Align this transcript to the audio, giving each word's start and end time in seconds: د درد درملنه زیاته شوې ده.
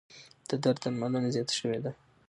د 0.49 0.51
درد 0.63 0.79
درملنه 0.83 1.29
زیاته 1.35 1.53
شوې 1.59 1.79
ده. 1.83 1.91